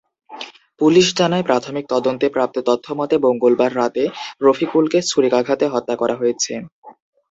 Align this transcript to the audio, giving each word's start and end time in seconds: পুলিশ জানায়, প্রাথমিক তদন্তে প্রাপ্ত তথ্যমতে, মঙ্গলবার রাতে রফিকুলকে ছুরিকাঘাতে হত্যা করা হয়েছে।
পুলিশ 0.81 1.07
জানায়, 1.15 1.43
প্রাথমিক 1.43 1.85
তদন্তে 1.93 2.27
প্রাপ্ত 2.29 2.57
তথ্যমতে, 2.69 3.15
মঙ্গলবার 3.25 3.71
রাতে 3.75 4.03
রফিকুলকে 4.41 4.99
ছুরিকাঘাতে 5.09 5.65
হত্যা 5.73 5.95
করা 6.01 6.15
হয়েছে। 6.15 6.53